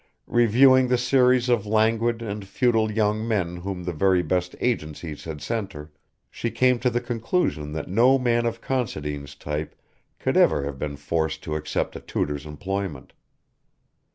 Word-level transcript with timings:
Reviewing 0.33 0.87
the 0.87 0.97
series 0.97 1.47
of 1.47 1.67
languid 1.67 2.23
and 2.23 2.47
futile 2.47 2.89
young 2.91 3.27
men 3.27 3.57
whom 3.57 3.83
the 3.83 3.93
very 3.93 4.23
best 4.23 4.55
agencies 4.59 5.25
had 5.25 5.43
sent 5.43 5.73
her, 5.73 5.91
she 6.31 6.49
came 6.49 6.79
to 6.79 6.89
the 6.89 6.99
conclusion 6.99 7.71
that 7.73 7.87
no 7.87 8.17
man 8.17 8.47
of 8.47 8.61
Considine's 8.61 9.35
type 9.35 9.75
could 10.17 10.37
ever 10.37 10.65
have 10.65 10.79
been 10.79 10.95
forced 10.95 11.43
to 11.43 11.53
accept 11.55 11.95
a 11.95 11.99
tutor's 11.99 12.47
employment. 12.47 13.13